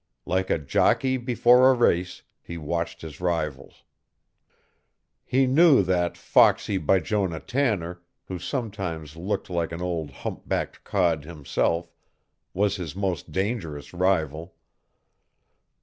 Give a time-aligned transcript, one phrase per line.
[0.25, 3.83] Like a jockey before a race, he watched his rivals.
[5.23, 11.23] He knew that foxy Bijonah Tanner, who sometimes looked like an old hump backed cod
[11.25, 11.91] himself,
[12.51, 14.55] was his most dangerous rival.